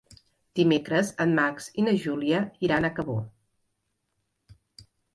[0.59, 3.21] Dimecres en Max i na Júlia iran a Cabó.